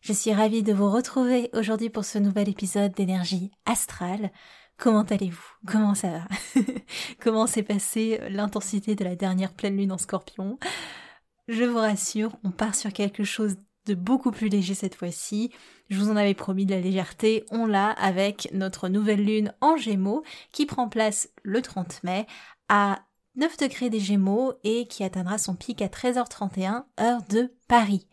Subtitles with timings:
[0.00, 4.30] Je suis ravie de vous retrouver aujourd'hui pour ce nouvel épisode d'énergie astrale.
[4.76, 5.42] Comment allez-vous?
[5.66, 6.62] Comment ça va?
[7.20, 10.58] Comment s'est passée l'intensité de la dernière pleine lune en scorpion?
[11.48, 15.50] Je vous rassure, on part sur quelque chose de beaucoup plus léger cette fois-ci.
[15.90, 19.76] Je vous en avais promis de la légèreté, on l'a avec notre nouvelle lune en
[19.76, 22.26] gémeaux qui prend place le 30 mai
[22.68, 23.00] à
[23.34, 28.06] 9 degrés des gémeaux et qui atteindra son pic à 13h31 heure de Paris.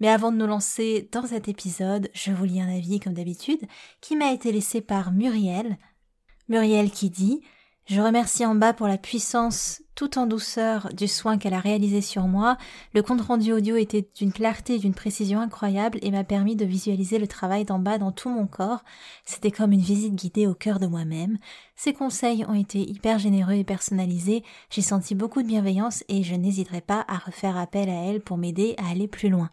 [0.00, 3.66] Mais avant de nous lancer dans cet épisode, je vous lis un avis comme d'habitude
[4.00, 5.78] qui m'a été laissé par Muriel,
[6.48, 7.42] Muriel qui dit
[7.88, 12.02] je remercie en bas pour la puissance tout en douceur du soin qu'elle a réalisé
[12.02, 12.58] sur moi.
[12.92, 16.66] Le compte rendu audio était d'une clarté et d'une précision incroyable et m'a permis de
[16.66, 18.84] visualiser le travail d'en bas dans tout mon corps.
[19.24, 21.38] C'était comme une visite guidée au cœur de moi-même.
[21.76, 24.44] Ses conseils ont été hyper généreux et personnalisés.
[24.68, 28.36] J'ai senti beaucoup de bienveillance et je n'hésiterai pas à refaire appel à elle pour
[28.36, 29.50] m'aider à aller plus loin.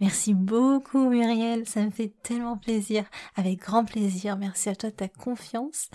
[0.00, 3.04] Merci beaucoup Muriel, ça me fait tellement plaisir,
[3.34, 4.36] avec grand plaisir.
[4.36, 5.88] Merci à toi de ta confiance.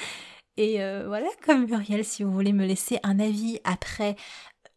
[0.58, 4.16] Et euh, voilà, comme Muriel, si vous voulez me laisser un avis après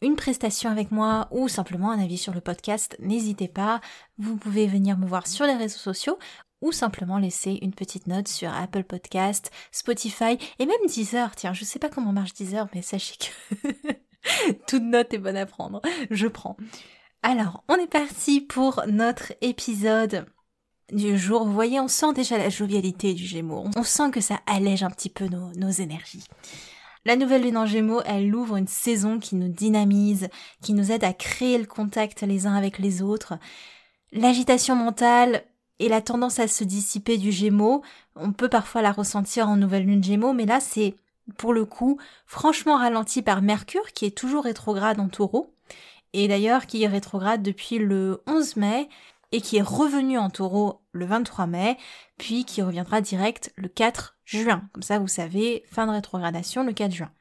[0.00, 3.80] une prestation avec moi ou simplement un avis sur le podcast, n'hésitez pas.
[4.18, 6.18] Vous pouvez venir me voir sur les réseaux sociaux
[6.62, 11.34] ou simplement laisser une petite note sur Apple Podcast, Spotify et même Deezer.
[11.36, 13.92] Tiens, je sais pas comment marche Deezer, mais sachez que
[14.66, 15.82] toute note est bonne à prendre.
[16.10, 16.56] Je prends.
[17.28, 20.26] Alors, on est parti pour notre épisode
[20.92, 21.44] du jour.
[21.44, 23.64] Vous voyez, on sent déjà la jovialité du Gémeaux.
[23.74, 26.22] On sent que ça allège un petit peu nos, énergies.
[27.04, 30.28] La nouvelle lune en Gémeaux, elle ouvre une saison qui nous dynamise,
[30.62, 33.34] qui nous aide à créer le contact les uns avec les autres.
[34.12, 35.42] L'agitation mentale
[35.80, 37.82] et la tendance à se dissiper du Gémeaux,
[38.14, 40.94] on peut parfois la ressentir en nouvelle lune Gémeaux, mais là c'est
[41.38, 45.55] pour le coup franchement ralenti par Mercure qui est toujours rétrograde en Taureau
[46.16, 48.88] et d'ailleurs qui est rétrograde depuis le 11 mai
[49.32, 51.76] et qui est revenu en taureau le 23 mai,
[52.16, 54.66] puis qui reviendra direct le 4 juin.
[54.72, 57.12] Comme ça, vous savez, fin de rétrogradation le 4 juin.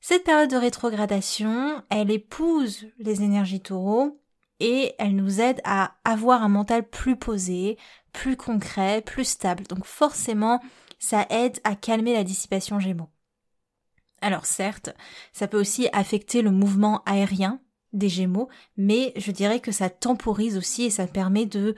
[0.00, 4.20] Cette période de rétrogradation, elle épouse les énergies taureaux
[4.60, 7.78] et elle nous aide à avoir un mental plus posé,
[8.12, 9.64] plus concret, plus stable.
[9.68, 10.60] Donc forcément,
[10.98, 13.08] ça aide à calmer la dissipation gémeaux.
[14.20, 14.90] Alors certes,
[15.32, 17.58] ça peut aussi affecter le mouvement aérien
[17.92, 21.74] des Gémeaux, mais je dirais que ça temporise aussi et ça permet de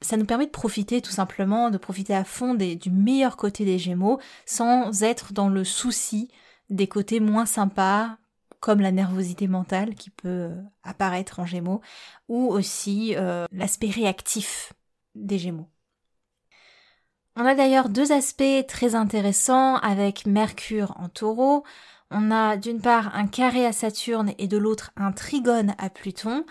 [0.00, 3.78] ça nous permet de profiter tout simplement, de profiter à fond du meilleur côté des
[3.78, 6.30] Gémeaux, sans être dans le souci
[6.70, 8.16] des côtés moins sympas,
[8.60, 11.80] comme la nervosité mentale qui peut euh, apparaître en Gémeaux,
[12.28, 14.72] ou aussi euh, l'aspect réactif
[15.14, 15.68] des Gémeaux.
[17.34, 21.64] On a d'ailleurs deux aspects très intéressants avec Mercure en taureau
[22.12, 26.44] on a d'une part un carré à Saturne et de l'autre un trigone à Pluton.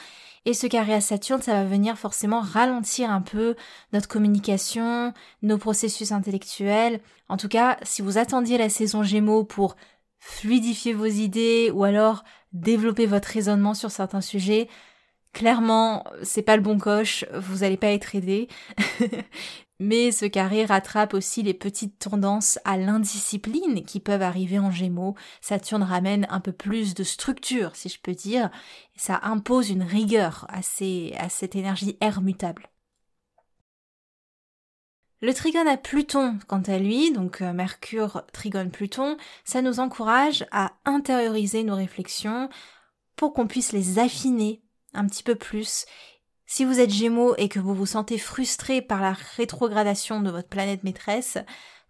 [0.45, 3.55] Et ce carré à Saturne, ça va venir forcément ralentir un peu
[3.93, 5.13] notre communication,
[5.43, 6.99] nos processus intellectuels.
[7.29, 9.75] En tout cas, si vous attendiez la saison Gémeaux pour
[10.19, 12.23] fluidifier vos idées ou alors
[12.53, 14.67] développer votre raisonnement sur certains sujets,
[15.33, 18.47] clairement, c'est pas le bon coche, vous n'allez pas être aidé.
[19.83, 25.15] Mais ce carré rattrape aussi les petites tendances à l'indiscipline qui peuvent arriver en gémeaux.
[25.41, 28.51] Saturne ramène un peu plus de structure, si je peux dire.
[28.95, 32.69] Ça impose une rigueur à, cette énergie air mutable.
[35.19, 40.45] Le trigone à Pluton, quant à lui, donc euh, Mercure, trigone Pluton, ça nous encourage
[40.51, 42.49] à intérioriser nos réflexions
[43.15, 44.61] pour qu'on puisse les affiner
[44.93, 45.85] un petit peu plus
[46.51, 50.49] si vous êtes Gémeaux et que vous vous sentez frustré par la rétrogradation de votre
[50.49, 51.37] planète maîtresse,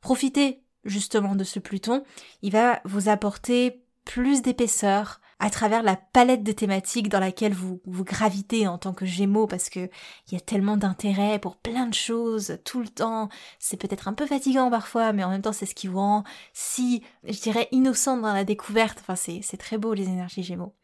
[0.01, 2.03] profitez justement de ce Pluton.
[2.43, 7.81] Il va vous apporter plus d'épaisseur à travers la palette de thématiques dans laquelle vous,
[7.87, 9.89] vous gravitez en tant que Gémeaux parce que
[10.27, 13.29] il y a tellement d'intérêt pour plein de choses tout le temps.
[13.57, 16.23] C'est peut-être un peu fatigant parfois, mais en même temps c'est ce qui vous rend
[16.53, 18.99] si, je dirais, innocent dans la découverte.
[19.01, 20.75] Enfin, c'est, c'est très beau les énergies Gémeaux.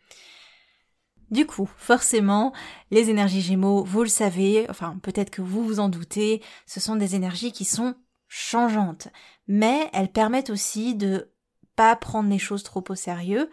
[1.30, 2.54] Du coup, forcément,
[2.90, 6.96] les énergies Gémeaux, vous le savez, enfin peut-être que vous vous en doutez, ce sont
[6.96, 7.96] des énergies qui sont
[8.28, 9.10] changeantes,
[9.48, 11.34] mais elles permettent aussi de
[11.76, 13.50] pas prendre les choses trop au sérieux.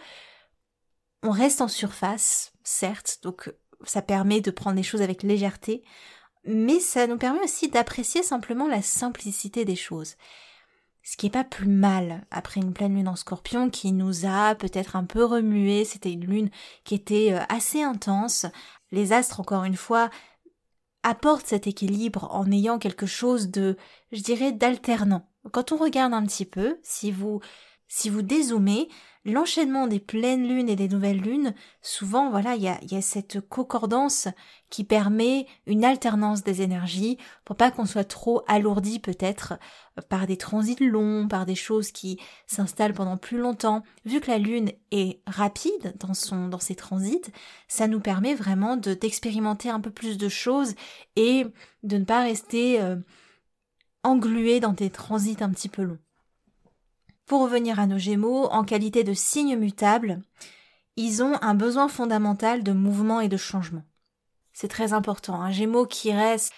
[1.23, 3.53] On reste en surface, certes, donc
[3.85, 5.82] ça permet de prendre les choses avec légèreté,
[6.44, 10.17] mais ça nous permet aussi d'apprécier simplement la simplicité des choses.
[11.05, 14.55] Ce qui est pas plus mal après une pleine lune en scorpion qui nous a
[14.55, 16.51] peut-être un peu remué, c'était une lune
[16.85, 18.47] qui était euh, assez intense.
[18.91, 20.09] Les astres, encore une fois,
[21.03, 23.77] apportent cet équilibre en ayant quelque chose de,
[24.12, 25.29] je dirais, d'alternant.
[25.53, 27.41] Quand on regarde un petit peu, si vous,
[27.87, 28.89] si vous dézoomez,
[29.25, 33.03] l'enchaînement des pleines lunes et des nouvelles lunes, souvent, voilà, il y a, y a,
[33.03, 34.29] cette concordance
[34.71, 39.55] qui permet une alternance des énergies pour pas qu'on soit trop alourdi peut-être
[40.09, 43.82] par des transits longs, par des choses qui s'installent pendant plus longtemps.
[44.05, 47.32] Vu que la lune est rapide dans son, dans ses transits,
[47.69, 50.75] ça nous permet vraiment de, d'expérimenter un peu plus de choses
[51.17, 51.47] et
[51.82, 52.97] de ne pas rester euh,
[54.03, 55.99] englué dans des transits un petit peu longs.
[57.26, 60.21] Pour revenir à nos Gémeaux, en qualité de signes mutables,
[60.97, 63.82] ils ont un besoin fondamental de mouvement et de changement.
[64.53, 65.41] C'est très important.
[65.41, 66.53] Un Gémeaux qui reste,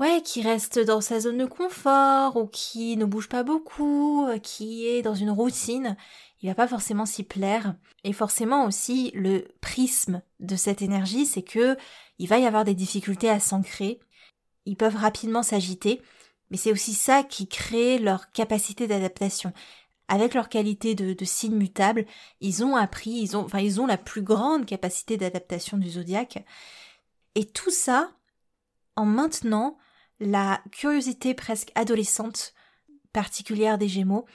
[0.00, 4.86] ouais, qui reste dans sa zone de confort ou qui ne bouge pas beaucoup, qui
[4.88, 5.96] est dans une routine,
[6.42, 7.74] il va pas forcément s'y plaire.
[8.04, 11.76] Et forcément aussi, le prisme de cette énergie, c'est que
[12.18, 14.00] il va y avoir des difficultés à s'ancrer.
[14.66, 16.02] Ils peuvent rapidement s'agiter,
[16.50, 19.52] mais c'est aussi ça qui crée leur capacité d'adaptation
[20.08, 22.06] avec leur qualité de, de signe mutable,
[22.40, 26.44] ils ont appris, ils ont, enfin, ils ont la plus grande capacité d'adaptation du zodiaque.
[27.34, 28.10] Et tout ça
[28.96, 29.78] en maintenant
[30.18, 32.54] la curiosité presque adolescente
[33.12, 34.26] particulière des Gémeaux,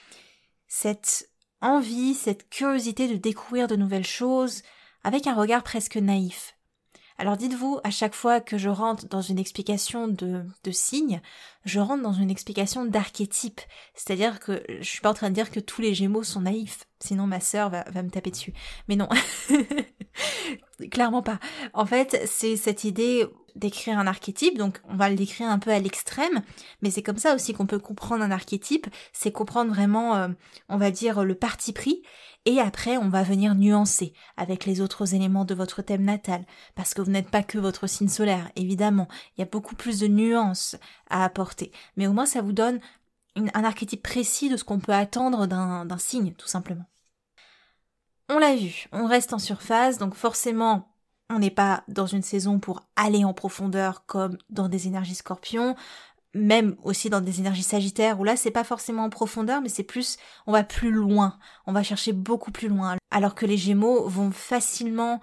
[0.67, 1.29] cette
[1.61, 4.61] envie, cette curiosité de découvrir de nouvelles choses,
[5.03, 6.52] avec un regard presque naïf.
[7.23, 11.21] Alors dites-vous, à chaque fois que je rentre dans une explication de, de signes,
[11.63, 13.61] je rentre dans une explication d'archétype.
[13.95, 16.83] C'est-à-dire que je suis pas en train de dire que tous les gémeaux sont naïfs,
[16.99, 18.51] sinon ma sœur va, me taper dessus.
[18.89, 19.07] Mais non,
[20.91, 21.39] clairement pas.
[21.73, 23.25] En fait, c'est cette idée
[23.55, 26.41] d'écrire un archétype, donc on va le décrire un peu à l'extrême,
[26.81, 30.27] mais c'est comme ça aussi qu'on peut comprendre un archétype, c'est comprendre vraiment, euh,
[30.67, 32.01] on va dire, le parti pris,
[32.45, 36.45] et après, on va venir nuancer avec les autres éléments de votre thème natal,
[36.75, 39.07] parce que vous n'êtes pas que votre signe solaire, évidemment.
[39.37, 40.75] Il y a beaucoup plus de nuances
[41.09, 41.71] à apporter.
[41.95, 42.81] Mais au moins, ça vous donne
[43.35, 46.85] un archétype précis de ce qu'on peut attendre d'un signe, tout simplement.
[48.29, 50.93] On l'a vu, on reste en surface, donc forcément,
[51.29, 55.75] on n'est pas dans une saison pour aller en profondeur comme dans des énergies scorpions
[56.33, 59.83] même aussi dans des énergies sagittaires où là c'est pas forcément en profondeur mais c'est
[59.83, 61.37] plus on va plus loin,
[61.67, 65.21] on va chercher beaucoup plus loin alors que les Gémeaux vont facilement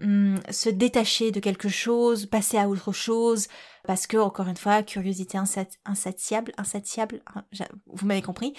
[0.00, 3.48] hum, se détacher de quelque chose, passer à autre chose
[3.86, 5.38] parce que encore une fois curiosité
[5.84, 7.44] insatiable, insatiable, hein,
[7.86, 8.54] vous m'avez compris.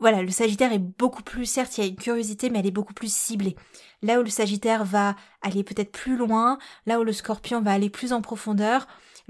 [0.00, 2.70] Voilà, le Sagittaire est beaucoup plus, certes, il y a une curiosité, mais elle est
[2.70, 3.54] beaucoup plus ciblée.
[4.00, 7.90] Là où le Sagittaire va aller peut-être plus loin, là où le Scorpion va aller
[7.90, 8.86] plus en profondeur,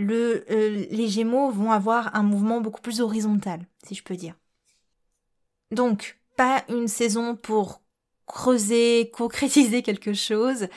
[0.08, 4.34] euh, les Gémeaux vont avoir un mouvement beaucoup plus horizontal, si je peux dire.
[5.70, 7.82] Donc, pas une saison pour
[8.26, 10.68] creuser, concrétiser quelque chose.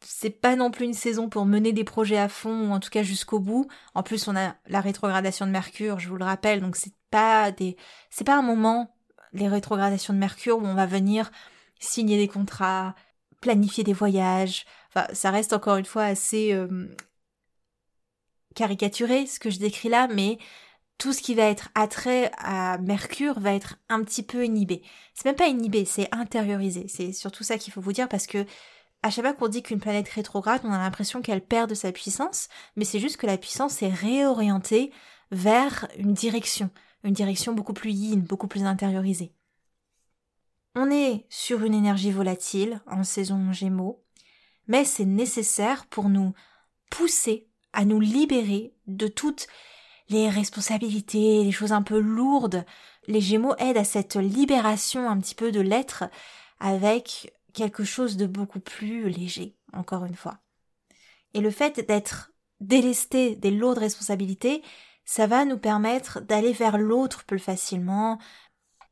[0.00, 2.90] C'est pas non plus une saison pour mener des projets à fond ou en tout
[2.90, 3.66] cas jusqu'au bout.
[3.94, 7.50] En plus, on a la rétrogradation de Mercure, je vous le rappelle, donc c'est pas
[7.50, 7.76] des,
[8.10, 8.94] c'est pas un moment,
[9.32, 11.30] les rétrogradations de Mercure où on va venir
[11.80, 12.94] signer des contrats,
[13.40, 14.66] planifier des voyages.
[14.88, 16.88] Enfin, ça reste encore une fois assez euh,
[18.58, 20.38] caricaturer ce que je décris là, mais
[20.98, 24.82] tout ce qui va être attrait à Mercure va être un petit peu inhibé.
[25.14, 26.86] C'est même pas inhibé, c'est intériorisé.
[26.88, 28.44] C'est surtout ça qu'il faut vous dire parce que
[29.04, 31.92] à chaque fois qu'on dit qu'une planète rétrograde, on a l'impression qu'elle perd de sa
[31.92, 34.90] puissance, mais c'est juste que la puissance est réorientée
[35.30, 36.68] vers une direction,
[37.04, 39.32] une direction beaucoup plus yin, beaucoup plus intériorisée.
[40.74, 44.02] On est sur une énergie volatile en saison Gémeaux,
[44.66, 46.34] mais c'est nécessaire pour nous
[46.90, 49.46] pousser à nous libérer de toutes
[50.08, 52.64] les responsabilités, les choses un peu lourdes.
[53.06, 56.04] Les Gémeaux aident à cette libération un petit peu de l'être
[56.60, 60.38] avec quelque chose de beaucoup plus léger, encore une fois.
[61.34, 64.62] Et le fait d'être délesté des lourdes responsabilités,
[65.04, 68.18] ça va nous permettre d'aller vers l'autre plus facilement.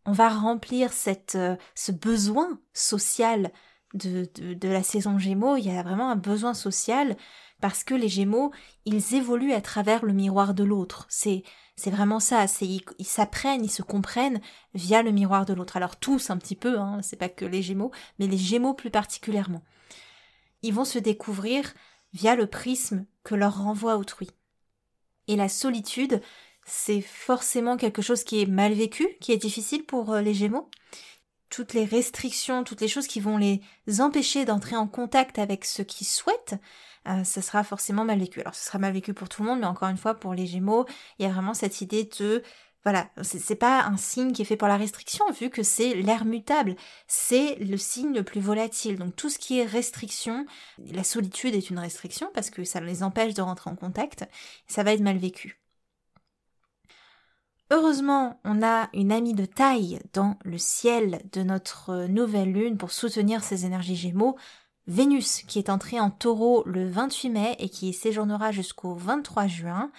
[0.04, 0.90] On va remplir
[1.35, 3.50] euh, ce besoin social
[3.95, 5.56] de la saison Gémeaux.
[5.56, 7.16] Il y a vraiment un besoin social
[7.61, 8.53] parce que les Gémeaux,
[8.85, 11.07] ils évoluent à travers le miroir de l'autre.
[11.09, 11.43] C'est
[11.77, 12.47] c'est vraiment ça.
[12.47, 14.41] C'est ils s'apprennent, ils se comprennent
[14.75, 15.77] via le miroir de l'autre.
[15.77, 18.91] Alors tous un petit peu, hein, c'est pas que les Gémeaux, mais les Gémeaux plus
[18.91, 19.63] particulièrement.
[20.63, 21.75] ils vont se découvrir
[22.13, 24.31] via le prisme que leur renvoie autrui.
[25.29, 26.21] Et la solitude,
[26.65, 30.71] c'est forcément quelque chose qui est mal vécu, qui est difficile pour euh, les Gémeaux.
[31.51, 33.61] Toutes les restrictions, toutes les choses qui vont les
[34.01, 36.57] empêcher d'entrer en contact avec ce qu'ils souhaitent,
[37.09, 38.41] euh, ça sera forcément mal vécu.
[38.41, 40.47] Alors ce sera mal vécu pour tout le monde, mais encore une fois, pour les
[40.47, 40.87] Gémeaux,
[41.19, 42.43] il y a vraiment cette idée de
[42.87, 46.25] voilà, c'est pas un signe qui est fait pour la restriction, vu que c'est l'air
[46.25, 46.77] mutable,
[47.09, 48.97] c'est le signe le plus volatile.
[48.97, 50.47] Donc tout ce qui est restriction,
[50.79, 54.29] la solitude est une restriction parce que ça les empêche de rentrer en contact,
[54.69, 55.61] ça va être mal vécu.
[57.73, 62.93] Heureusement, on a une amie de taille dans le ciel de notre nouvelle lune pour
[62.93, 64.37] soutenir ces énergies gémeaux,
[64.87, 69.90] Vénus, qui est entrée en taureau le 28 mai et qui séjournera jusqu'au 23 juin.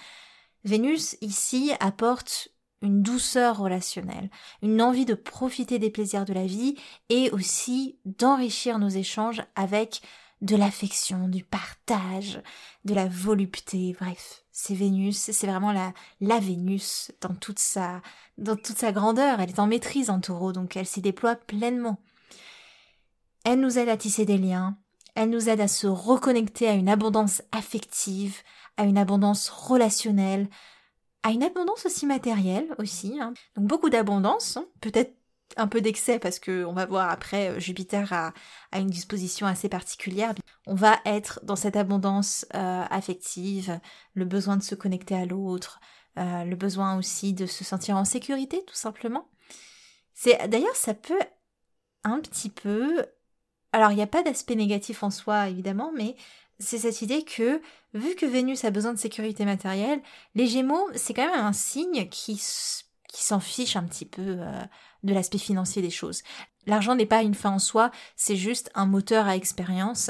[0.63, 2.49] Vénus, ici, apporte
[2.81, 4.29] une douceur relationnelle,
[4.61, 6.75] une envie de profiter des plaisirs de la vie
[7.09, 10.01] et aussi d'enrichir nos échanges avec
[10.41, 12.41] de l'affection, du partage,
[12.85, 18.01] de la volupté, bref, c'est Vénus, c'est vraiment la, la Vénus dans toute sa,
[18.37, 21.99] dans toute sa grandeur, elle est en maîtrise en taureau, donc elle s'y déploie pleinement.
[23.49, 24.77] Elle nous aide à tisser des liens,
[25.15, 28.41] elle nous aide à se reconnecter à une abondance affective,
[28.75, 30.49] à une abondance relationnelle,
[31.23, 33.21] à une abondance aussi matérielle aussi.
[33.21, 33.33] Hein.
[33.55, 34.65] Donc beaucoup d'abondance, hein.
[34.81, 35.15] peut-être
[35.55, 38.33] un peu d'excès parce que on va voir après euh, Jupiter a,
[38.77, 40.35] une disposition assez particulière.
[40.65, 43.79] On va être dans cette abondance euh, affective,
[44.13, 45.79] le besoin de se connecter à l'autre,
[46.17, 49.29] euh, le besoin aussi de se sentir en sécurité tout simplement.
[50.13, 51.21] C'est d'ailleurs ça peut
[52.03, 53.05] un petit peu
[53.71, 56.15] alors il n'y a pas d'aspect négatif en soi évidemment, mais
[56.59, 57.61] c'est cette idée que,
[57.93, 60.01] vu que Vénus a besoin de sécurité matérielle,
[60.35, 62.41] les Gémeaux, c'est quand même un signe qui,
[63.07, 64.63] qui s'en fiche un petit peu euh,
[65.03, 66.23] de l'aspect financier des choses.
[66.65, 70.09] L'argent n'est pas une fin en soi, c'est juste un moteur à expérience.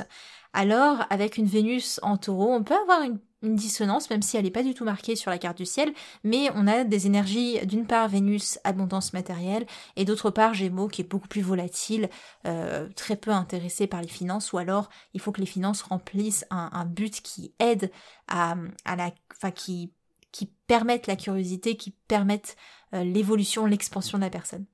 [0.54, 4.52] Alors, avec une Vénus en taureau, on peut avoir une dissonance, même si elle n'est
[4.52, 7.86] pas du tout marquée sur la carte du ciel, mais on a des énergies, d'une
[7.86, 12.10] part Vénus, abondance matérielle, et d'autre part Gémeaux, qui est beaucoup plus volatile,
[12.46, 16.46] euh, très peu intéressé par les finances, ou alors il faut que les finances remplissent
[16.50, 17.92] un, but qui aide
[18.28, 19.12] à, la...
[19.36, 19.92] enfin qui,
[20.32, 22.56] qui permette la curiosité, qui permette
[22.94, 24.66] euh, l'évolution, l'expansion de la personne.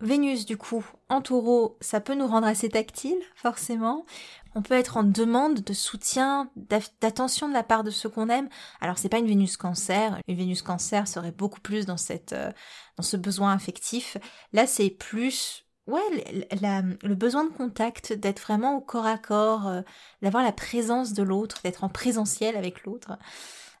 [0.00, 4.04] Vénus, du coup, en taureau, ça peut nous rendre assez tactile, forcément.
[4.54, 6.50] On peut être en demande de soutien,
[7.00, 8.48] d'attention de la part de ceux qu'on aime.
[8.80, 10.20] Alors, c'est pas une Vénus cancer.
[10.28, 12.52] Une Vénus cancer serait beaucoup plus dans cette, euh,
[12.96, 14.18] dans ce besoin affectif.
[14.52, 16.02] Là, c'est plus, ouais,
[16.60, 19.80] le besoin de contact, d'être vraiment au corps à corps, euh,
[20.20, 23.18] d'avoir la présence de l'autre, d'être en présentiel avec l'autre.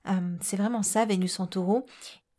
[0.08, 1.84] Euh, c'est vraiment ça, Vénus en taureau.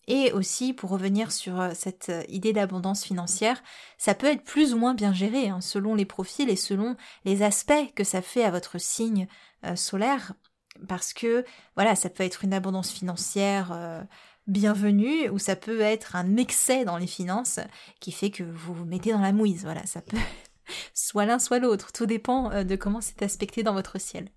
[0.07, 3.61] Et aussi, pour revenir sur euh, cette euh, idée d'abondance financière,
[3.97, 6.95] ça peut être plus ou moins bien géré, hein, selon les profils et selon
[7.25, 9.27] les aspects que ça fait à votre signe
[9.65, 10.33] euh, solaire,
[10.87, 11.43] parce que,
[11.75, 14.05] voilà, ça peut être une abondance financière
[14.45, 17.59] bienvenue, ou ça peut être un excès dans les finances
[17.99, 20.17] qui fait que vous vous mettez dans la mouise, voilà, ça peut
[20.93, 24.29] soit l'un soit l'autre, tout dépend de comment c'est aspecté dans votre ciel.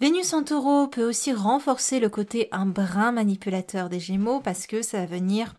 [0.00, 4.80] Vénus en taureau peut aussi renforcer le côté un brin manipulateur des Gémeaux parce que
[4.80, 5.56] ça va venir,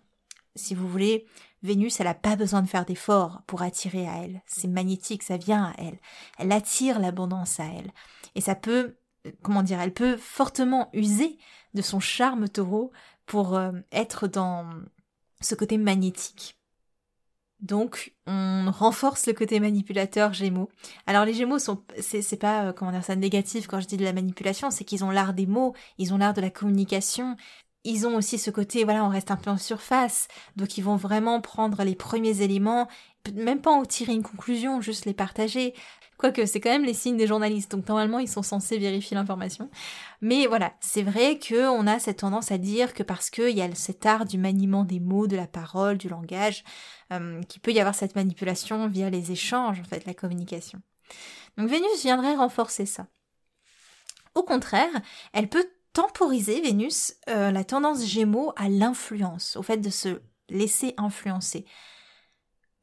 [0.55, 1.27] si vous voulez,
[1.61, 4.41] Vénus, elle n'a pas besoin de faire d'efforts pour attirer à elle.
[4.47, 5.99] C'est magnétique, ça vient à elle.
[6.39, 7.91] Elle attire l'abondance à elle.
[8.33, 8.97] Et ça peut,
[9.43, 11.37] comment dire, elle peut fortement user
[11.75, 12.91] de son charme taureau
[13.27, 14.67] pour euh, être dans
[15.39, 16.60] ce côté magnétique.
[17.61, 20.69] Donc, on renforce le côté manipulateur Gémeaux.
[21.05, 24.03] Alors, les Gémeaux sont, c'est pas, euh, comment dire ça, négatif quand je dis de
[24.03, 27.35] la manipulation, c'est qu'ils ont l'art des mots, ils ont l'art de la communication.
[27.83, 30.27] Ils ont aussi ce côté, voilà, on reste un peu en surface.
[30.55, 32.87] Donc, ils vont vraiment prendre les premiers éléments,
[33.35, 35.73] même pas en tirer une conclusion, juste les partager.
[36.21, 39.71] Quoique, c'est quand même les signes des journalistes, donc normalement, ils sont censés vérifier l'information.
[40.21, 43.73] Mais voilà, c'est vrai qu'on a cette tendance à dire que parce qu'il y a
[43.73, 46.63] cet art du maniement des mots, de la parole, du langage,
[47.11, 50.79] euh, qu'il peut y avoir cette manipulation via les échanges, en fait, la communication.
[51.57, 53.07] Donc Vénus viendrait renforcer ça.
[54.35, 54.91] Au contraire,
[55.33, 60.93] elle peut temporiser, Vénus, euh, la tendance Gémeaux à l'influence, au fait de se laisser
[60.97, 61.65] influencer.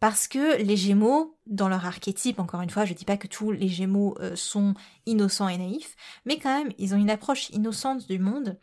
[0.01, 3.51] Parce que les Gémeaux, dans leur archétype, encore une fois, je dis pas que tous
[3.51, 4.75] les Gémeaux euh, sont
[5.07, 8.59] innocents et naïfs, mais quand même, ils ont une approche innocente du monde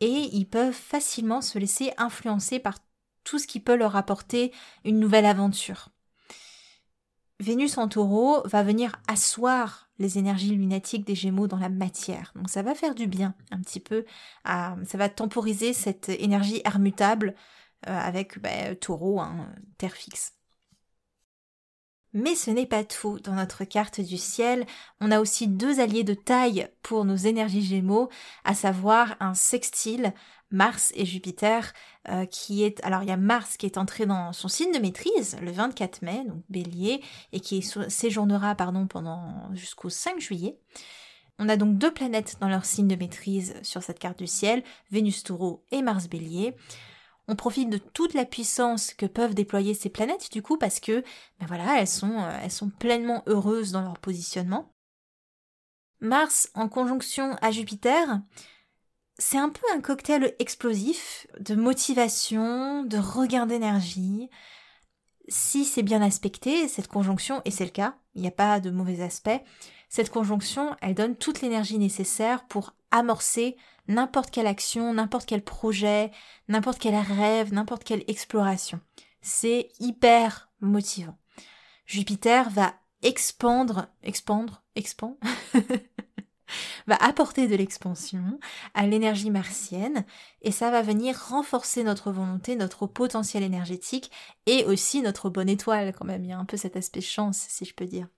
[0.00, 2.78] et ils peuvent facilement se laisser influencer par
[3.24, 4.52] tout ce qui peut leur apporter
[4.84, 5.90] une nouvelle aventure.
[7.40, 12.32] Vénus en taureau va venir asseoir les énergies lunatiques des Gémeaux dans la matière.
[12.34, 14.04] Donc ça va faire du bien un petit peu,
[14.44, 17.34] ça va temporiser cette énergie hermutable
[17.86, 20.37] euh, avec bah, taureau, hein, terre fixe.
[22.14, 23.18] Mais ce n'est pas tout.
[23.20, 24.66] Dans notre carte du ciel,
[25.00, 28.08] on a aussi deux alliés de taille pour nos énergies gémeaux,
[28.44, 30.14] à savoir un sextile
[30.50, 31.74] Mars et Jupiter,
[32.08, 34.78] euh, qui est alors il y a Mars qui est entré dans son signe de
[34.78, 40.58] maîtrise le 24 mai, donc Bélier, et qui séjournera pardon pendant jusqu'au 5 juillet.
[41.38, 44.64] On a donc deux planètes dans leur signe de maîtrise sur cette carte du ciel,
[44.90, 46.56] Vénus Taureau et Mars Bélier.
[47.28, 51.02] On profite de toute la puissance que peuvent déployer ces planètes du coup parce que
[51.38, 54.72] ben voilà, elles sont, euh, elles sont pleinement heureuses dans leur positionnement.
[56.00, 58.20] Mars en conjonction à Jupiter,
[59.18, 64.30] c'est un peu un cocktail explosif de motivation, de regain d'énergie.
[65.28, 68.70] Si c'est bien aspecté, cette conjonction, et c'est le cas, il n'y a pas de
[68.70, 69.44] mauvais aspect,
[69.90, 73.56] cette conjonction, elle donne toute l'énergie nécessaire pour amorcer
[73.88, 76.10] n'importe quelle action, n'importe quel projet,
[76.48, 78.80] n'importe quel rêve, n'importe quelle exploration.
[79.20, 81.18] C'est hyper motivant.
[81.86, 85.16] Jupiter va expandre, expandre, expand,
[86.86, 88.38] va apporter de l'expansion
[88.74, 90.04] à l'énergie martienne
[90.42, 94.10] et ça va venir renforcer notre volonté, notre potentiel énergétique
[94.46, 96.24] et aussi notre bonne étoile quand même.
[96.24, 98.08] Il y a un peu cet aspect chance si je peux dire.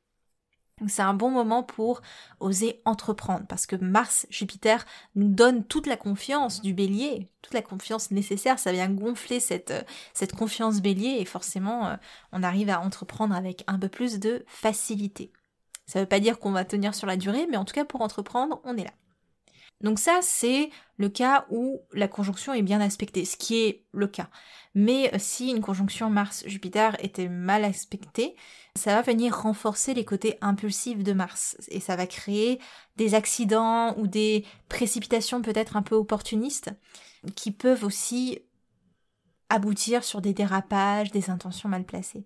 [0.81, 2.01] Donc c'est un bon moment pour
[2.41, 7.63] oser entreprendre parce que Mars, Jupiter nous donne toute la confiance du bélier, toute la
[7.63, 9.83] confiance nécessaire, ça vient gonfler cette, euh,
[10.15, 11.97] cette confiance bélier et forcément euh,
[12.33, 15.33] on arrive à entreprendre avec un peu plus de facilité.
[15.87, 17.85] Ça ne veut pas dire qu'on va tenir sur la durée, mais en tout cas
[17.85, 18.93] pour entreprendre, on est là.
[19.81, 24.07] Donc ça, c'est le cas où la conjonction est bien aspectée, ce qui est le
[24.07, 24.29] cas.
[24.75, 28.37] Mais euh, si une conjonction Mars-Jupiter était mal aspectée,
[28.77, 32.61] ça va venir renforcer les côtés impulsifs de Mars et ça va créer
[32.97, 36.71] des accidents ou des précipitations peut-être un peu opportunistes
[37.35, 38.39] qui peuvent aussi
[39.49, 42.25] aboutir sur des dérapages, des intentions mal placées.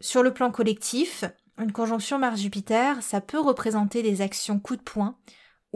[0.00, 1.24] Sur le plan collectif,
[1.58, 5.16] une conjonction Mars-Jupiter, ça peut représenter des actions coup de poing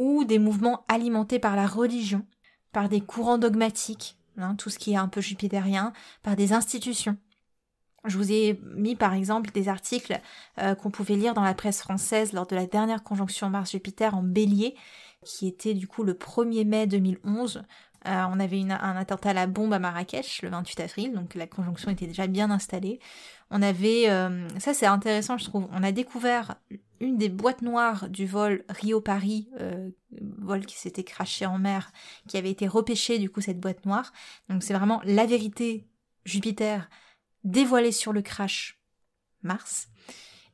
[0.00, 2.24] ou des mouvements alimentés par la religion,
[2.72, 7.18] par des courants dogmatiques, hein, tout ce qui est un peu jupitérien, par des institutions.
[8.06, 10.18] Je vous ai mis par exemple des articles
[10.58, 14.22] euh, qu'on pouvait lire dans la presse française lors de la dernière conjonction Mars-Jupiter en
[14.22, 14.74] bélier,
[15.22, 17.62] qui était du coup le 1er mai 2011.
[18.06, 21.46] Euh, on avait un attentat à la bombe à Marrakech le 28 avril, donc la
[21.46, 22.98] conjonction était déjà bien installée.
[23.50, 26.54] On avait, euh, ça c'est intéressant je trouve, on a découvert
[27.00, 29.90] une des boîtes noires du vol Rio-Paris, euh,
[30.38, 31.92] vol qui s'était craché en mer,
[32.26, 34.12] qui avait été repêché du coup cette boîte noire.
[34.48, 35.86] Donc c'est vraiment la vérité
[36.24, 36.88] Jupiter
[37.44, 38.80] dévoilée sur le crash
[39.42, 39.88] Mars.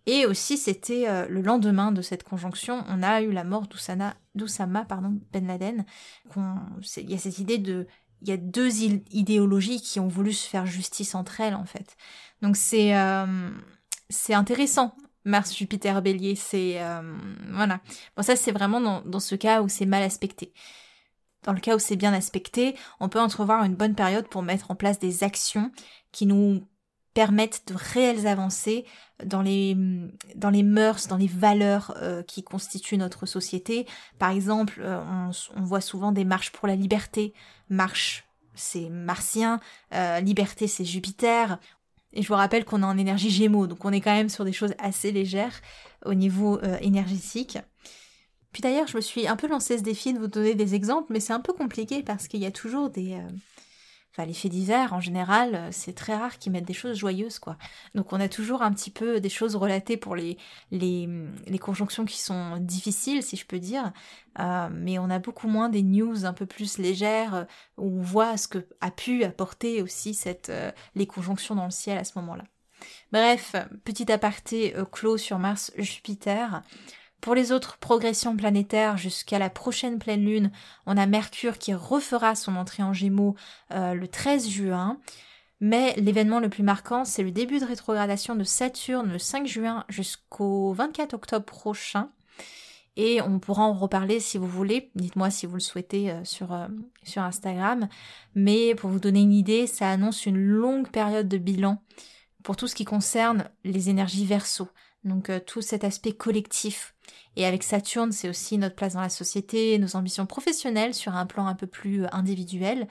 [0.07, 4.85] Et aussi c'était euh, le lendemain de cette conjonction, on a eu la mort d'Oussama
[4.85, 5.85] pardon, Ben Laden.
[6.37, 7.87] Il y a cette idée de
[8.23, 11.97] il y a deux idéologies qui ont voulu se faire justice entre elles en fait.
[12.41, 13.51] Donc c'est euh,
[14.09, 17.17] c'est intéressant Mars, Jupiter, Bélier, c'est euh,
[17.51, 17.81] voilà.
[18.17, 20.53] Bon ça c'est vraiment dans, dans ce cas où c'est mal aspecté.
[21.43, 24.71] Dans le cas où c'est bien aspecté, on peut entrevoir une bonne période pour mettre
[24.71, 25.71] en place des actions
[26.11, 26.67] qui nous
[27.17, 28.85] permettent de réelles avancées
[29.25, 29.75] dans les
[30.35, 33.87] dans les mœurs, dans les valeurs euh, qui constituent notre société.
[34.19, 35.01] Par exemple, euh,
[35.57, 37.33] on, voit souvent des marches pour la liberté.
[37.71, 39.61] Marche, c'est martien.
[40.21, 41.59] liberté, c'est Jupiter.
[42.13, 44.45] Et je vous rappelle qu'on est en énergie Gémeaux, donc on est quand même sur
[44.45, 45.63] des choses assez légères
[46.05, 47.57] au niveau euh, énergétique.
[48.53, 51.11] Puis d'ailleurs, je me suis un peu lancé ce défi de vous donner des exemples,
[51.15, 53.19] mais c'est un peu compliqué parce qu'il y a toujours des,
[54.19, 57.39] euh, les faits divers, en général, euh, c'est très rare qu'ils mettent des choses joyeuses,
[57.39, 57.57] quoi.
[57.95, 60.39] Donc on a toujours un petit peu des choses relatées pour les,
[60.71, 61.09] les,
[61.47, 63.93] les conjonctions qui sont difficiles, si je peux dire,
[64.39, 67.45] euh, mais on a beaucoup moins des news un peu plus légères euh,
[67.79, 70.53] où on voit ce que a pu apporter aussi cette,
[70.95, 72.45] les conjonctions dans le ciel à ce moment-là.
[73.13, 76.63] Bref, petit aparté clos sur Mars-Jupiter.
[77.27, 80.53] Pour les autres progressions planétaires jusqu'à la prochaine pleine lune,
[80.87, 83.35] on a Mercure qui refera son entrée en Gémeaux
[83.73, 85.01] euh, le 13 juin.
[85.59, 89.85] Mais l'événement le plus marquant, c'est le début de rétrogradation de Saturne le 5 juin
[89.89, 92.11] jusqu'au 24 octobre prochain.
[92.95, 94.93] Et on pourra en reparler si vous voulez.
[94.95, 96.69] Dites-moi si vous le souhaitez euh, sur, euh,
[97.03, 97.89] sur Instagram.
[98.37, 101.83] Mais pour vous donner une idée, ça annonce une longue période de bilan
[102.45, 104.69] pour tout ce qui concerne les énergies verso.
[105.03, 106.96] Donc tout cet aspect collectif
[107.37, 111.27] et avec Saturne, c'est aussi notre place dans la société, nos ambitions professionnelles sur un
[111.27, 112.89] plan un peu plus euh, individuel.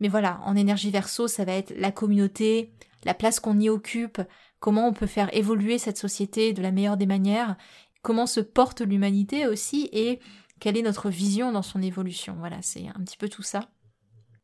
[0.00, 2.72] Mais voilà, en énergie verso, ça va être la communauté,
[3.04, 4.20] la place qu'on y occupe,
[4.58, 7.56] comment on peut faire évoluer cette société de la meilleure des manières,
[8.02, 10.20] comment se porte l'humanité aussi et
[10.58, 12.36] quelle est notre vision dans son évolution.
[12.38, 13.70] Voilà, c'est un petit peu tout ça.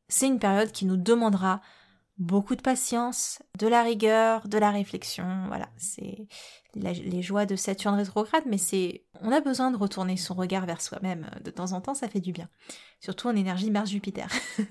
[0.09, 1.61] C'est une période qui nous demandera
[2.19, 5.27] beaucoup de patience, de la rigueur, de la réflexion.
[5.49, 6.27] Voilà, c'est
[6.75, 10.81] les joies de Saturne rétrograde, mais c'est on a besoin de retourner son regard vers
[10.81, 12.49] soi-même de temps en temps, ça fait du bien.
[13.01, 14.29] Surtout en énergie Mars-Jupiter.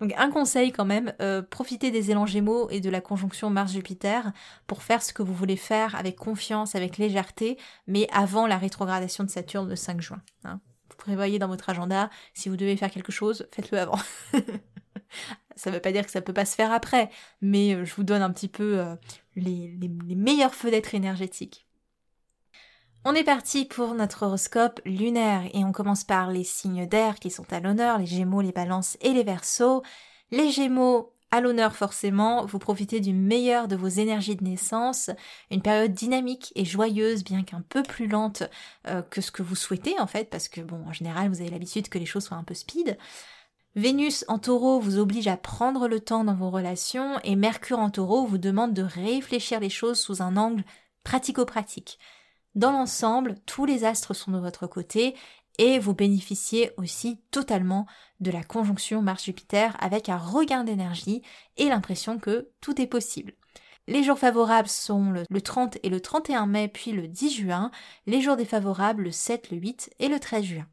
[0.00, 4.32] Donc un conseil quand même, euh, profitez des élans Gémeaux et de la conjonction Mars-Jupiter
[4.66, 9.22] pour faire ce que vous voulez faire avec confiance, avec légèreté, mais avant la rétrogradation
[9.22, 10.22] de Saturne le 5 juin.
[10.44, 10.60] Hein.
[10.90, 13.98] Vous prévoyez dans votre agenda, si vous devez faire quelque chose, faites-le avant.
[15.56, 17.10] ça ne veut pas dire que ça ne peut pas se faire après,
[17.40, 18.94] mais euh, je vous donne un petit peu euh,
[19.36, 21.66] les, les meilleures fenêtres énergétiques.
[23.04, 27.30] On est parti pour notre horoscope lunaire et on commence par les signes d'air qui
[27.30, 29.82] sont à l'honneur, les gémeaux, les balances et les versos.
[30.30, 35.10] Les gémeaux, à l'honneur forcément, vous profitez du meilleur de vos énergies de naissance,
[35.50, 38.44] une période dynamique et joyeuse, bien qu'un peu plus lente
[38.86, 41.50] euh, que ce que vous souhaitez en fait, parce que bon, en général, vous avez
[41.50, 42.96] l'habitude que les choses soient un peu speed.
[43.74, 47.88] Vénus en taureau vous oblige à prendre le temps dans vos relations et Mercure en
[47.88, 50.64] taureau vous demande de réfléchir les choses sous un angle
[51.04, 51.98] pratico-pratique.
[52.54, 55.14] Dans l'ensemble, tous les astres sont de votre côté
[55.58, 57.86] et vous bénéficiez aussi totalement
[58.20, 61.22] de la conjonction Mars-Jupiter avec un regain d'énergie
[61.56, 63.32] et l'impression que tout est possible.
[63.88, 67.70] Les jours favorables sont le, 30 et le 31 mai, puis le 10 juin.
[68.06, 70.66] Les jours défavorables, le 7, le 8 et le 13 juin.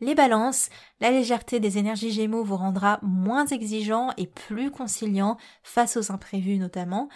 [0.00, 5.96] Les balances, la légèreté des énergies gémeaux vous rendra moins exigeant et plus conciliant face
[5.96, 7.08] aux imprévus notamment.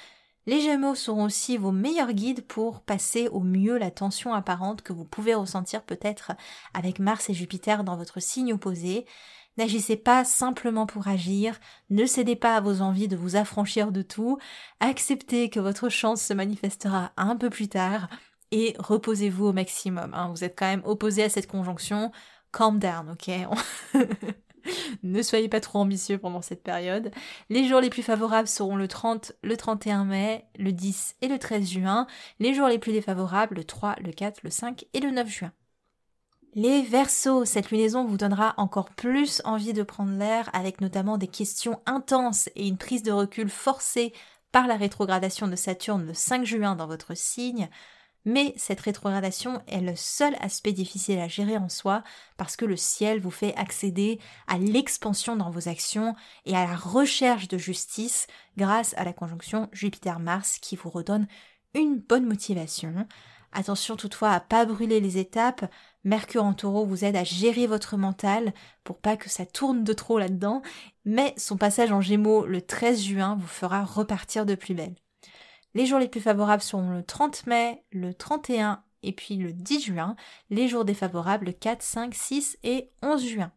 [0.46, 4.92] Les Gémeaux seront aussi vos meilleurs guides pour passer au mieux la tension apparente que
[4.92, 6.32] vous pouvez ressentir peut-être
[6.74, 9.06] avec Mars et Jupiter dans votre signe opposé.
[9.56, 14.02] N'agissez pas simplement pour agir, ne cédez pas à vos envies de vous affranchir de
[14.02, 14.36] tout,
[14.80, 18.08] acceptez que votre chance se manifestera un peu plus tard
[18.50, 20.12] et reposez-vous au maximum.
[20.12, 20.28] Hein.
[20.28, 22.12] Vous êtes quand même opposé à cette conjonction,
[22.56, 23.30] calm down, ok?
[25.02, 27.10] Ne soyez pas trop ambitieux pendant cette période.
[27.50, 31.38] Les jours les plus favorables seront le 30, le 31 mai, le 10 et le
[31.38, 32.06] 13 juin.
[32.40, 35.52] Les jours les plus défavorables, le 3, le 4, le 5 et le 9 juin.
[36.54, 41.26] Les Verseaux, cette lunaison vous donnera encore plus envie de prendre l'air avec notamment des
[41.26, 44.12] questions intenses et une prise de recul forcée
[44.52, 47.68] par la rétrogradation de Saturne le 5 juin dans votre signe.
[48.24, 52.02] Mais cette rétrogradation est le seul aspect difficile à gérer en soi
[52.36, 56.14] parce que le ciel vous fait accéder à l'expansion dans vos actions
[56.46, 61.26] et à la recherche de justice grâce à la conjonction Jupiter-Mars qui vous redonne
[61.74, 63.06] une bonne motivation.
[63.52, 65.70] Attention toutefois à pas brûler les étapes.
[66.02, 69.92] Mercure en taureau vous aide à gérer votre mental pour pas que ça tourne de
[69.92, 70.62] trop là-dedans,
[71.04, 74.94] mais son passage en gémeaux le 13 juin vous fera repartir de plus belle.
[75.74, 79.80] Les jours les plus favorables sont le 30 mai, le 31 et puis le 10
[79.80, 80.16] juin.
[80.50, 83.52] Les jours défavorables le 4, 5, 6 et 11 juin.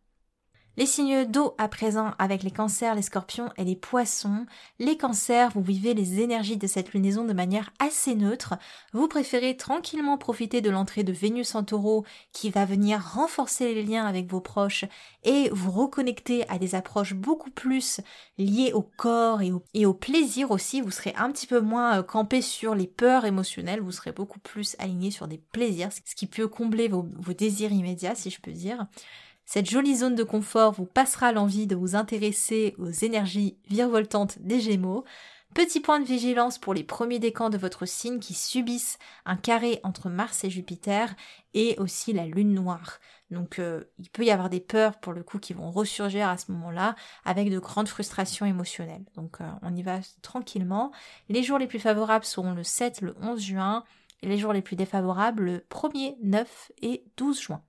[0.77, 4.45] Les signes d'eau à présent avec les cancers, les scorpions et les poissons.
[4.77, 8.53] Les cancers, vous vivez les énergies de cette lunaison de manière assez neutre.
[8.93, 13.81] Vous préférez tranquillement profiter de l'entrée de Vénus en taureau qui va venir renforcer les
[13.81, 14.85] liens avec vos proches
[15.23, 17.99] et vous reconnecter à des approches beaucoup plus
[18.37, 19.41] liées au corps
[19.73, 20.81] et au, plaisir aussi.
[20.81, 24.39] Vous serez un petit peu moins euh, campé sur les peurs émotionnelles, vous serez beaucoup
[24.39, 28.51] plus aligné sur des plaisirs, ce qui peut combler vos désirs immédiats si je peux
[28.51, 28.85] dire.
[29.49, 34.59] Cette jolie zone de confort vous passera l'envie de vous intéresser aux énergies virevoltantes des
[34.59, 35.05] Gémeaux.
[35.53, 39.79] Petit point de vigilance pour les premiers décans de votre signe qui subissent un carré
[39.83, 41.15] entre Mars et Jupiter
[41.53, 42.99] et aussi la lune noire.
[43.31, 46.37] Donc euh, il peut y avoir des peurs pour le coup qui vont ressurgir à
[46.37, 49.05] ce moment-là avec de grandes frustrations émotionnelles.
[49.15, 50.91] Donc euh, on y va tranquillement.
[51.29, 53.85] Les jours les plus favorables seront le 7, le 11 juin
[54.21, 57.61] et les jours les plus défavorables le 1er, 9 et 12 juin.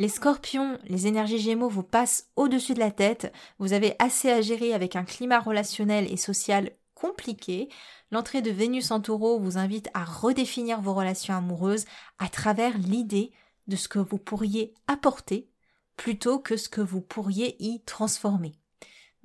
[0.00, 4.40] Les scorpions, les énergies gémeaux vous passent au-dessus de la tête, vous avez assez à
[4.40, 7.68] gérer avec un climat relationnel et social compliqué.
[8.10, 11.84] L'entrée de Vénus en taureau vous invite à redéfinir vos relations amoureuses
[12.18, 13.30] à travers l'idée
[13.66, 15.50] de ce que vous pourriez apporter
[15.98, 18.54] plutôt que ce que vous pourriez y transformer.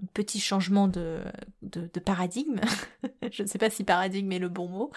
[0.04, 1.24] Un petit changement de,
[2.04, 2.60] paradigme.
[3.32, 4.92] Je ne sais pas si paradigme est le bon mot.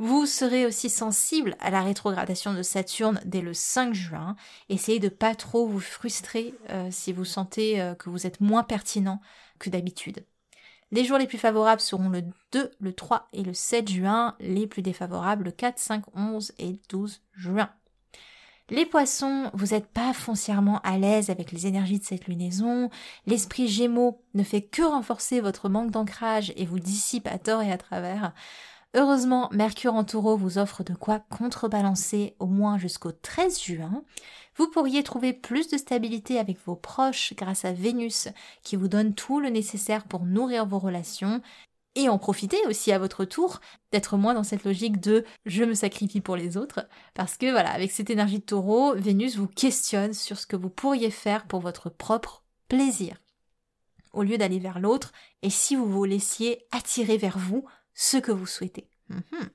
[0.00, 4.34] Vous serez aussi sensible à la rétrogradation de Saturne dès le 5 juin.
[4.68, 8.64] Essayez de pas trop vous frustrer euh, si vous sentez euh, que vous êtes moins
[8.64, 9.20] pertinent
[9.60, 10.24] que d'habitude.
[10.90, 14.66] Les jours les plus favorables seront le 2, le 3 et le 7 juin, les
[14.66, 17.70] plus défavorables le 4, 5, 11 et 12 juin.
[18.70, 22.88] Les poissons, vous n'êtes pas foncièrement à l'aise avec les énergies de cette lunaison,
[23.26, 27.70] l'esprit gémeaux ne fait que renforcer votre manque d'ancrage et vous dissipe à tort et
[27.70, 28.32] à travers.
[28.96, 34.04] Heureusement, Mercure en taureau vous offre de quoi contrebalancer au moins jusqu'au 13 juin.
[34.56, 38.28] Vous pourriez trouver plus de stabilité avec vos proches grâce à Vénus
[38.62, 41.42] qui vous donne tout le nécessaire pour nourrir vos relations
[41.96, 45.74] et en profiter aussi à votre tour d'être moins dans cette logique de je me
[45.74, 50.12] sacrifie pour les autres parce que voilà avec cette énergie de taureau Vénus vous questionne
[50.12, 53.16] sur ce que vous pourriez faire pour votre propre plaisir
[54.12, 58.32] au lieu d'aller vers l'autre et si vous vous laissiez attirer vers vous ce que
[58.32, 58.88] vous souhaitez.
[59.08, 59.50] Mhm.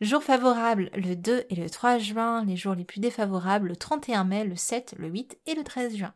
[0.00, 4.24] Jours favorables le 2 et le 3 juin, les jours les plus défavorables le 31
[4.24, 6.14] mai, le 7, le 8 et le 13 juin.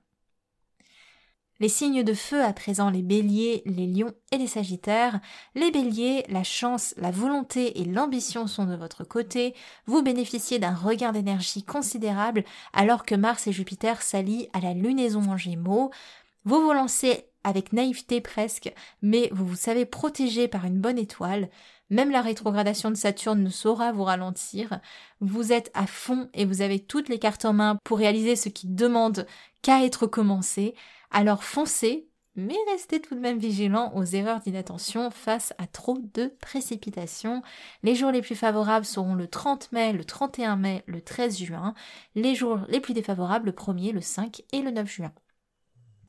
[1.61, 5.20] Les signes de feu à présent les béliers, les lions et les sagittaires.
[5.54, 9.54] Les béliers, la chance, la volonté et l'ambition sont de votre côté.
[9.87, 15.30] Vous bénéficiez d'un regain d'énergie considérable alors que Mars et Jupiter s'allient à la lunaison
[15.30, 15.90] en gémeaux.
[16.44, 21.48] Vous vous lancez avec naïveté presque, mais vous vous savez protégé par une bonne étoile.
[21.90, 24.80] Même la rétrogradation de Saturne ne saura vous ralentir.
[25.20, 28.48] Vous êtes à fond et vous avez toutes les cartes en main pour réaliser ce
[28.48, 29.26] qui demande
[29.62, 30.74] qu'à être commencé.
[31.11, 36.35] Alors foncez, mais restez tout de même vigilant aux erreurs d'inattention face à trop de
[36.40, 37.42] précipitations.
[37.83, 41.74] Les jours les plus favorables seront le 30 mai, le 31 mai, le 13 juin.
[42.16, 45.12] Les jours les plus défavorables le 1er, le 5 et le 9 juin.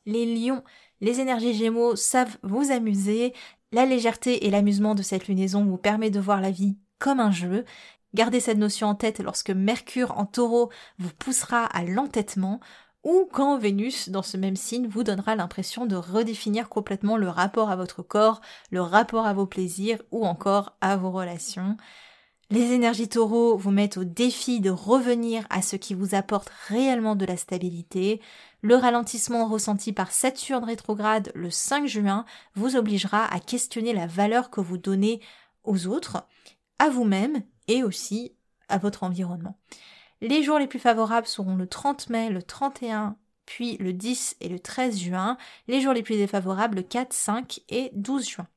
[0.08, 0.64] Les lions,
[1.02, 3.34] les énergies gémeaux savent vous amuser.
[3.72, 7.32] La légèreté et l'amusement de cette lunaison vous permet de voir la vie comme un
[7.32, 7.66] jeu.
[8.14, 12.62] Gardez cette notion en tête lorsque Mercure en taureau vous poussera à l'entêtement
[13.04, 17.70] ou quand Vénus, dans ce même signe, vous donnera l'impression de redéfinir complètement le rapport
[17.70, 21.78] à votre corps, le rapport à vos plaisirs ou encore à vos relations.
[22.52, 27.16] Les énergies taureaux vous mettent au défi de revenir à ce qui vous apporte réellement
[27.16, 28.22] de la stabilité.
[28.62, 34.52] Le ralentissement ressenti par Saturne rétrograde le 5 juin vous obligera à questionner la valeur
[34.52, 35.22] que vous donnez
[35.64, 36.28] aux autres,
[36.78, 38.36] à vous-même et aussi
[38.70, 39.58] à votre environnement.
[40.22, 44.50] Les jours les plus favorables seront le 30 mai, le 31, puis le 10 et
[44.50, 45.38] le 13 juin.
[45.68, 48.48] Les jours les plus défavorables le 4, 5 et 12 juin.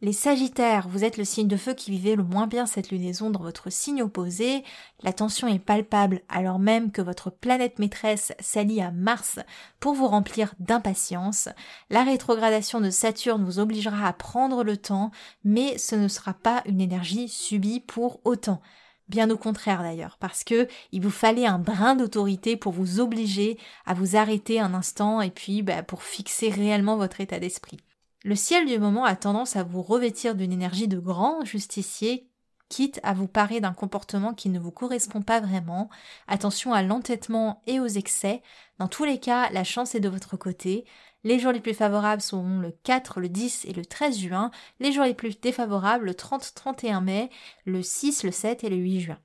[0.00, 3.30] Les Sagittaires, vous êtes le signe de feu qui vivait le moins bien cette lunaison
[3.30, 4.62] dans votre signe opposé.
[5.02, 9.40] La tension est palpable alors même que votre planète maîtresse s'allie à Mars
[9.80, 11.48] pour vous remplir d'impatience.
[11.90, 15.10] La rétrogradation de Saturne vous obligera à prendre le temps,
[15.42, 18.62] mais ce ne sera pas une énergie subie pour autant.
[19.08, 23.58] Bien au contraire d'ailleurs, parce que il vous fallait un brin d'autorité pour vous obliger
[23.84, 27.78] à vous arrêter un instant et puis bah, pour fixer réellement votre état d'esprit.
[28.24, 32.28] Le ciel du moment a tendance à vous revêtir d'une énergie de grand justicier,
[32.68, 35.88] quitte à vous parer d'un comportement qui ne vous correspond pas vraiment.
[36.26, 38.42] Attention à l'entêtement et aux excès.
[38.78, 40.84] Dans tous les cas, la chance est de votre côté.
[41.22, 44.50] Les jours les plus favorables seront le 4, le 10 et le 13 juin.
[44.80, 47.30] Les jours les plus défavorables le 30-31 mai,
[47.66, 49.18] le 6, le 7 et le 8 juin.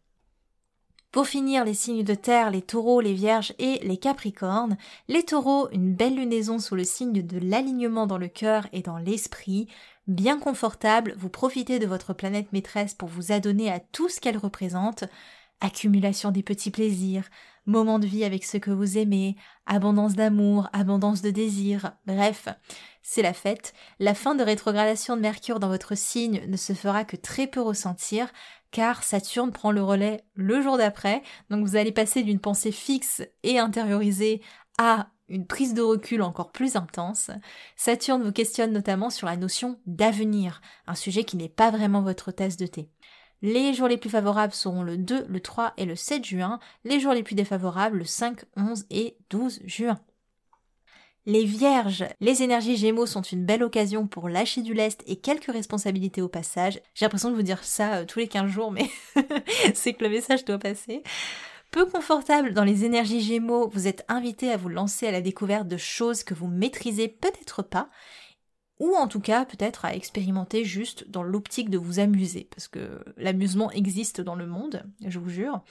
[1.13, 4.77] Pour finir, les signes de terre, les taureaux, les vierges et les capricornes.
[5.07, 8.97] Les taureaux, une belle lunaison sous le signe de l'alignement dans le cœur et dans
[8.97, 9.67] l'esprit.
[10.07, 14.39] Bien confortable, vous profitez de votre planète maîtresse pour vous adonner à tout ce qu'elle
[14.39, 15.03] représente.
[15.61, 17.29] Accumulation des petits plaisirs,
[17.67, 19.35] moments de vie avec ceux que vous aimez,
[19.67, 22.47] abondance d'amour, abondance de désir, bref,
[23.03, 23.75] c'est la fête.
[23.99, 27.61] La fin de rétrogradation de Mercure dans votre signe ne se fera que très peu
[27.61, 28.33] ressentir,
[28.73, 33.21] car Saturne prend le relais le jour d'après, donc vous allez passer d'une pensée fixe
[33.43, 34.41] et intériorisée
[34.77, 37.29] à une prise de recul encore plus intense.
[37.77, 42.31] Saturne vous questionne notamment sur la notion d'avenir, un sujet qui n'est pas vraiment votre
[42.31, 42.89] tasse de thé.
[43.43, 46.99] Les jours les plus favorables seront le 2, le 3 et le 7 juin, les
[46.99, 49.99] jours les plus défavorables le 5, 11 et 12 juin.
[51.25, 55.51] Les vierges, les énergies gémeaux sont une belle occasion pour lâcher du lest et quelques
[55.51, 56.81] responsabilités au passage.
[56.95, 58.89] J'ai l'impression de vous dire ça euh, tous les 15 jours, mais
[59.73, 61.01] c'est que le message doit passer.
[61.71, 65.67] Peu confortable dans les énergies gémeaux, vous êtes invité à vous lancer à la découverte
[65.67, 67.89] de choses que vous maîtrisez peut-être pas
[68.83, 73.01] ou en tout cas peut-être à expérimenter juste dans l'optique de vous amuser, parce que
[73.15, 75.61] l'amusement existe dans le monde, je vous jure.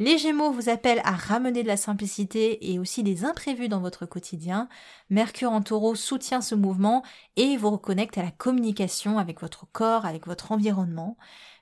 [0.00, 4.04] Les Gémeaux vous appellent à ramener de la simplicité et aussi des imprévus dans votre
[4.04, 4.68] quotidien.
[5.10, 7.04] Mercure en taureau soutient ce mouvement
[7.36, 11.16] et vous reconnecte à la communication avec votre corps, avec votre environnement.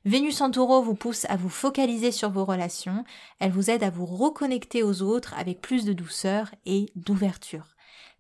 [0.07, 3.05] Vénus en taureau vous pousse à vous focaliser sur vos relations,
[3.41, 7.74] elle vous aide à vous reconnecter aux autres avec plus de douceur et d'ouverture.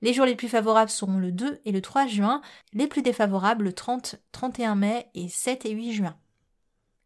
[0.05, 2.43] Les jours les plus favorables seront le 2 et le 3 juin,
[2.75, 6.15] les plus défavorables le 30, 31 mai et 7 et 8 juin.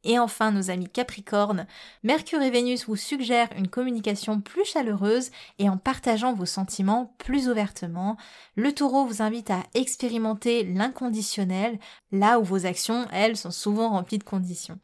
[0.02, 1.68] Et enfin, nos amis Capricorne,
[2.02, 5.30] Mercure et Vénus vous suggèrent une communication plus chaleureuse
[5.60, 8.16] et en partageant vos sentiments plus ouvertement.
[8.56, 11.78] Le taureau vous invite à expérimenter l'inconditionnel,
[12.10, 14.80] là où vos actions, elles, sont souvent remplies de conditions.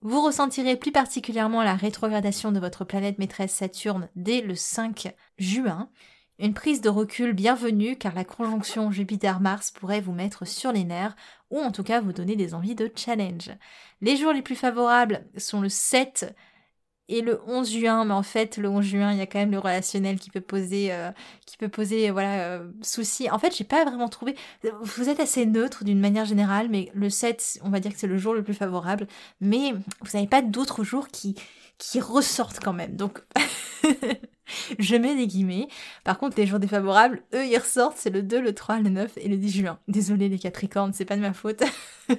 [0.00, 5.90] Vous ressentirez plus particulièrement la rétrogradation de votre planète maîtresse Saturne dès le 5 juin.
[6.42, 11.14] Une prise de recul bienvenue car la conjonction Jupiter-Mars pourrait vous mettre sur les nerfs
[11.50, 13.50] ou en tout cas vous donner des envies de challenge.
[14.00, 16.34] Les jours les plus favorables sont le 7
[17.10, 19.50] et le 11 juin, mais en fait le 11 juin, il y a quand même
[19.50, 21.10] le relationnel qui peut poser, euh,
[21.44, 23.28] qui peut poser voilà euh, souci.
[23.30, 24.34] En fait, j'ai pas vraiment trouvé.
[24.80, 28.06] Vous êtes assez neutre d'une manière générale, mais le 7, on va dire que c'est
[28.06, 29.08] le jour le plus favorable,
[29.42, 31.34] mais vous n'avez pas d'autres jours qui
[31.80, 32.94] qui ressortent quand même.
[32.94, 33.24] Donc
[34.78, 35.66] je mets des guillemets.
[36.04, 39.12] Par contre, les jours défavorables, eux, ils ressortent, c'est le 2, le 3, le 9
[39.16, 39.80] et le 10 juin.
[39.88, 41.62] Désolé les Capricornes, c'est pas de ma faute.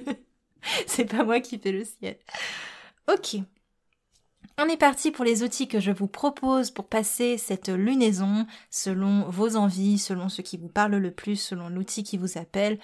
[0.86, 2.18] c'est pas moi qui fais le ciel.
[3.10, 3.36] Ok.
[4.58, 9.28] On est parti pour les outils que je vous propose pour passer cette lunaison selon
[9.30, 12.78] vos envies, selon ce qui vous parle le plus, selon l'outil qui vous appelle,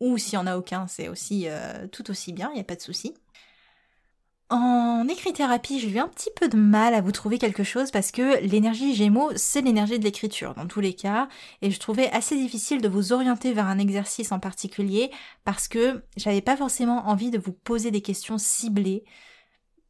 [0.00, 2.64] ou s'il n'y en a aucun, c'est aussi euh, tout aussi bien, il n'y a
[2.64, 3.14] pas de souci.
[4.54, 8.12] En écrit-thérapie, j'ai eu un petit peu de mal à vous trouver quelque chose parce
[8.12, 11.28] que l'énergie Gémeaux, c'est l'énergie de l'écriture dans tous les cas,
[11.60, 15.10] et je trouvais assez difficile de vous orienter vers un exercice en particulier
[15.44, 19.02] parce que j'avais pas forcément envie de vous poser des questions ciblées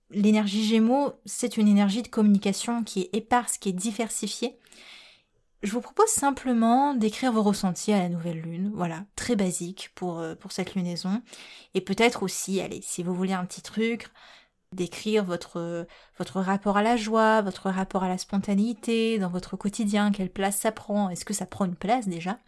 [0.08, 4.56] l'énergie Gémeaux, c'est une énergie de communication qui est éparse, qui est diversifiée.
[5.62, 10.20] Je vous propose simplement d'écrire vos ressentis à la nouvelle lune, voilà, très basique pour,
[10.20, 11.20] euh, pour cette lunaison.
[11.74, 14.08] Et peut-être aussi, allez, si vous voulez un petit truc,
[14.74, 15.86] d'écrire votre,
[16.18, 20.56] votre rapport à la joie, votre rapport à la spontanéité dans votre quotidien, quelle place
[20.56, 22.38] ça prend, est-ce que ça prend une place déjà?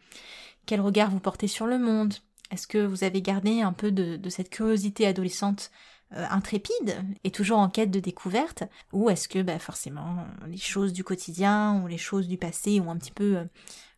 [0.66, 2.14] Quel regard vous portez sur le monde?
[2.50, 5.70] Est-ce que vous avez gardé un peu de, cette curiosité adolescente
[6.12, 8.64] euh, intrépide et toujours en quête de découverte?
[8.92, 12.90] Ou est-ce que bah, forcément les choses du quotidien ou les choses du passé ont
[12.90, 13.44] un petit peu, euh,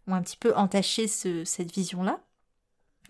[0.06, 2.20] ont un petit peu entaché cette vision-là?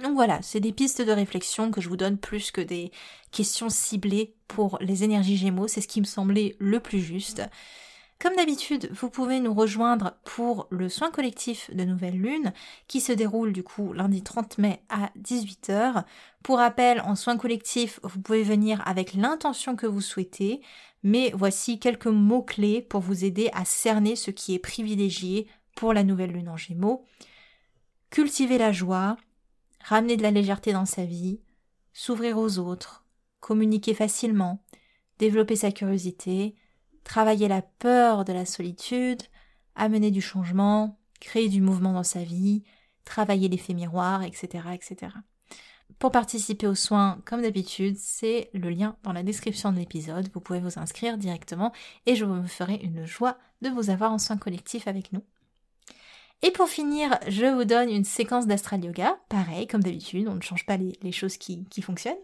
[0.03, 2.93] Donc voilà, c'est des pistes de réflexion que je vous donne plus que des
[3.33, 7.43] questions ciblées pour les énergies Gémeaux, c'est ce qui me semblait le plus juste.
[8.21, 12.53] Comme d'habitude, vous pouvez nous rejoindre pour le soin collectif de Nouvelle Lune
[12.89, 16.05] qui se déroule du coup lundi 30 mai à 18h.
[16.43, 20.61] Pour rappel, en soin collectif, vous pouvez venir avec l'intention que vous souhaitez,
[21.05, 26.03] mais voici quelques mots-clés pour vous aider à cerner ce qui est privilégié pour la
[26.03, 27.05] Nouvelle Lune en Gémeaux.
[28.11, 29.17] Cultiver la joie,
[29.89, 31.41] ramener de la légèreté dans sa vie,
[31.95, 33.07] s'ouvrir aux autres,
[33.41, 34.63] communiquer facilement,
[35.19, 36.57] développer sa curiosité,
[37.05, 39.23] travailler la peur de la solitude,
[39.75, 42.65] amener du changement, créer du mouvement dans sa vie,
[43.07, 45.13] travailler l'effet miroir, etc., etc.
[45.99, 50.29] Pour participer aux soins, comme d'habitude, c'est le lien dans la description de l'épisode.
[50.35, 51.73] Vous pouvez vous inscrire directement
[52.05, 55.23] et je me ferai une joie de vous avoir en soins collectifs avec nous.
[56.43, 59.19] Et pour finir, je vous donne une séquence d'astral yoga.
[59.29, 62.15] Pareil, comme d'habitude, on ne change pas les, choses qui fonctionnent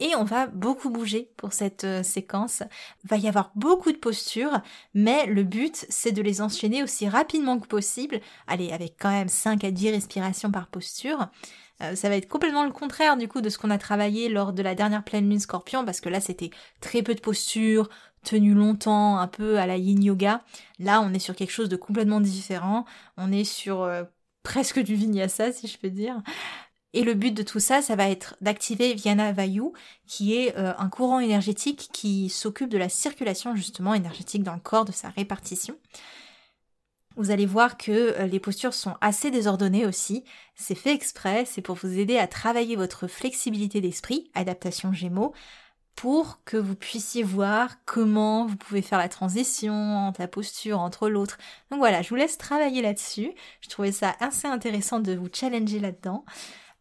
[0.00, 2.62] et on va beaucoup bouger pour cette euh, séquence.
[3.04, 4.60] Il va y avoir beaucoup de postures,
[4.94, 8.20] mais le but c'est de les enchaîner aussi rapidement que possible.
[8.46, 11.28] Allez, avec quand même 5 à 10 respirations par posture.
[11.82, 14.52] Euh, ça va être complètement le contraire du coup de ce qu'on a travaillé lors
[14.52, 17.88] de la dernière pleine lune scorpion parce que là c'était très peu de postures,
[18.28, 20.42] tenu longtemps, un peu à la yin yoga.
[20.78, 22.84] Là on est sur quelque chose de complètement différent.
[23.16, 24.04] On est sur euh,
[24.42, 26.22] presque du vinyasa si je peux dire.
[26.94, 29.72] Et le but de tout ça, ça va être d'activer Viana Vayu,
[30.06, 34.60] qui est euh, un courant énergétique qui s'occupe de la circulation justement énergétique dans le
[34.60, 35.76] corps, de sa répartition.
[37.16, 40.24] Vous allez voir que euh, les postures sont assez désordonnées aussi.
[40.54, 45.34] C'est fait exprès, c'est pour vous aider à travailler votre flexibilité d'esprit, adaptation Gémeaux,
[45.98, 51.08] pour que vous puissiez voir comment vous pouvez faire la transition entre la posture, entre
[51.08, 51.38] l'autre.
[51.72, 53.32] Donc voilà, je vous laisse travailler là-dessus.
[53.62, 56.24] Je trouvais ça assez intéressant de vous challenger là-dedans.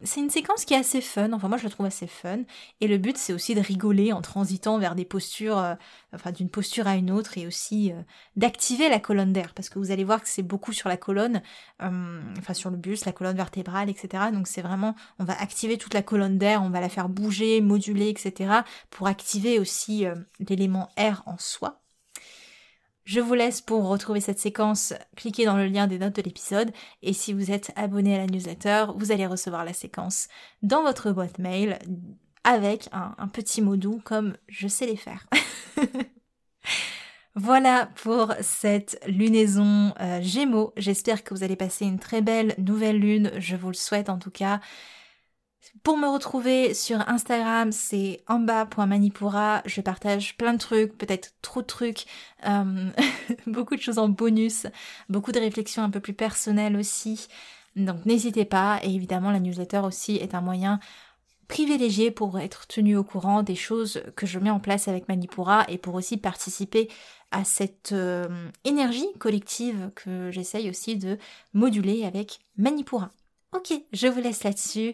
[0.03, 2.43] C'est une séquence qui est assez fun, enfin moi je la trouve assez fun,
[2.81, 5.73] et le but c'est aussi de rigoler en transitant vers des postures, euh,
[6.13, 8.01] enfin d'une posture à une autre, et aussi euh,
[8.36, 11.41] d'activer la colonne d'air, parce que vous allez voir que c'est beaucoup sur la colonne,
[11.81, 14.25] euh, enfin sur le buste, la colonne vertébrale, etc.
[14.31, 17.60] Donc c'est vraiment, on va activer toute la colonne d'air, on va la faire bouger,
[17.62, 18.62] moduler, etc.
[18.91, 20.05] pour activer aussi
[20.39, 21.81] l'élément air en soi.
[23.08, 26.73] Je vous laisse pour retrouver cette séquence, cliquez dans le lien des notes de l'épisode
[27.02, 30.27] et si vous êtes abonné à la newsletter, vous allez recevoir la séquence
[30.62, 31.79] dans votre boîte mail
[32.44, 35.25] avec un, petit mot doux comme je sais les faire.
[37.36, 40.73] Voilà pour cette lunaison euh, Gémeaux.
[40.75, 43.31] J'espère que vous allez passer une très belle nouvelle lune.
[43.38, 44.60] Je vous le souhaite en tout cas.
[45.83, 49.62] Pour me retrouver sur Instagram, c'est amba.manipura.
[49.65, 52.05] Je partage plein de trucs, peut-être trop de trucs,
[52.45, 52.89] euh,
[53.47, 54.67] beaucoup de choses en bonus,
[55.10, 57.27] beaucoup de réflexions un peu plus personnelles aussi.
[57.75, 58.79] Donc n'hésitez pas.
[58.83, 60.79] Et évidemment, la newsletter aussi est un moyen
[61.47, 65.65] privilégié pour être tenu au courant des choses que je mets en place avec Manipura
[65.69, 66.89] et pour aussi participer
[67.31, 71.17] à cette euh, énergie collective que j'essaye aussi de
[71.53, 73.10] moduler avec Manipura.
[73.53, 74.93] Ok, je vous laisse là-dessus.